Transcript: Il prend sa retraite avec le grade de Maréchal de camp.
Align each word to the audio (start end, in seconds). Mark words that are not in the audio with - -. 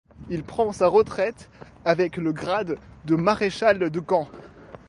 Il 0.31 0.41
prend 0.41 0.71
sa 0.73 0.87
retraite 0.87 1.47
avec 1.85 2.17
le 2.17 2.31
grade 2.31 2.79
de 3.05 3.13
Maréchal 3.15 3.77
de 3.91 3.99
camp. 3.99 4.27